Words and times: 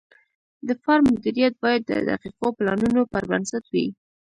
د 0.67 0.69
فارم 0.83 1.05
مدیریت 1.13 1.53
باید 1.63 1.81
د 1.85 1.91
دقیقو 2.09 2.47
پلانونو 2.57 3.01
پر 3.11 3.23
بنسټ 3.29 3.63
وي. 3.73 3.87